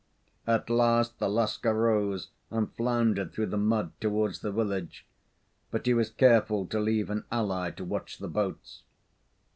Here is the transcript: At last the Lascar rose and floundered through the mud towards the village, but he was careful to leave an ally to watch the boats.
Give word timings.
At 0.47 0.67
last 0.67 1.19
the 1.19 1.29
Lascar 1.29 1.75
rose 1.75 2.31
and 2.49 2.73
floundered 2.73 3.31
through 3.33 3.45
the 3.45 3.55
mud 3.57 3.91
towards 4.01 4.39
the 4.39 4.51
village, 4.51 5.05
but 5.69 5.85
he 5.85 5.93
was 5.93 6.09
careful 6.09 6.65
to 6.65 6.79
leave 6.79 7.11
an 7.11 7.23
ally 7.31 7.69
to 7.69 7.85
watch 7.85 8.17
the 8.17 8.27
boats. 8.27 8.81